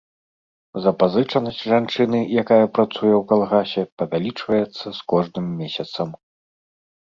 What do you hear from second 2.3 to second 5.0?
якая працуе ў калгасе, павялічваецца